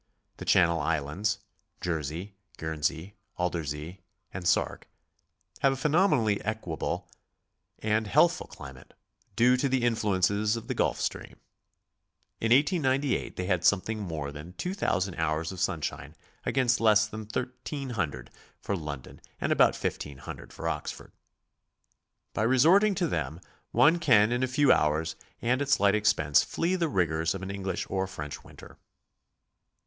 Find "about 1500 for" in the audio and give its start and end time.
19.51-20.67